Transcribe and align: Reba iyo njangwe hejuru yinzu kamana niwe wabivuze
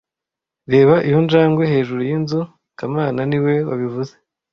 Reba 0.73 0.95
iyo 1.07 1.17
njangwe 1.25 1.63
hejuru 1.73 2.01
yinzu 2.09 2.39
kamana 2.77 3.21
niwe 3.29 3.53
wabivuze 3.69 4.13